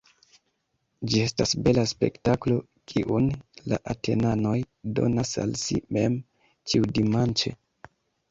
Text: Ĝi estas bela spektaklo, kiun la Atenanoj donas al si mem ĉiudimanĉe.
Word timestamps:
Ĝi 1.09 1.19
estas 1.25 1.51
bela 1.65 1.81
spektaklo, 1.89 2.55
kiun 2.93 3.27
la 3.73 3.79
Atenanoj 3.95 4.55
donas 5.01 5.35
al 5.45 5.53
si 5.65 5.79
mem 5.99 6.17
ĉiudimanĉe. 6.73 7.55